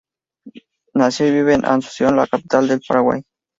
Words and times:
Nació 0.95 1.27
y 1.27 1.31
vive 1.31 1.53
en 1.53 1.63
Asunción, 1.63 2.15
la 2.15 2.25
capital 2.25 2.67
del 2.67 2.81
Paraguay. 2.87 3.21